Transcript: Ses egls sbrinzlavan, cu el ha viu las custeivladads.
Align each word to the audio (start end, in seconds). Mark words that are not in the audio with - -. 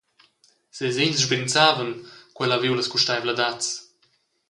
Ses 0.77 0.95
egls 1.03 1.21
sbrinzlavan, 1.27 1.91
cu 2.35 2.39
el 2.47 2.53
ha 2.57 2.61
viu 2.65 2.73
las 2.77 2.91
custeivladads. 2.97 3.67